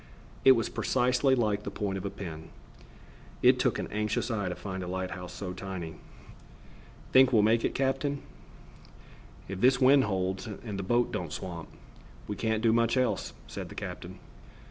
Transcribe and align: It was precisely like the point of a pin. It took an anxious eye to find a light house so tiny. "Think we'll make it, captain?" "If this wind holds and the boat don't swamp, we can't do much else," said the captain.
It 0.43 0.53
was 0.53 0.67
precisely 0.67 1.35
like 1.35 1.61
the 1.61 1.69
point 1.69 1.95
of 1.95 2.05
a 2.05 2.09
pin. 2.09 2.49
It 3.43 3.59
took 3.59 3.77
an 3.77 3.85
anxious 3.91 4.31
eye 4.31 4.49
to 4.49 4.55
find 4.55 4.81
a 4.81 4.87
light 4.87 5.11
house 5.11 5.31
so 5.31 5.53
tiny. 5.53 5.93
"Think 7.11 7.31
we'll 7.31 7.43
make 7.43 7.63
it, 7.63 7.75
captain?" 7.75 8.23
"If 9.47 9.61
this 9.61 9.79
wind 9.79 10.05
holds 10.05 10.47
and 10.47 10.79
the 10.79 10.81
boat 10.81 11.11
don't 11.11 11.31
swamp, 11.31 11.69
we 12.27 12.35
can't 12.35 12.63
do 12.63 12.73
much 12.73 12.97
else," 12.97 13.33
said 13.45 13.69
the 13.69 13.75
captain. 13.75 14.17